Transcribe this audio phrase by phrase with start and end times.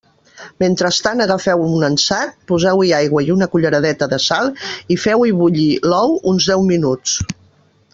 [0.61, 4.53] Mentrestant agafeu un ansat, poseu-hi aigua i una culleradeta de sal,
[4.97, 7.19] i feu-hi bullir l'ou uns deu minuts.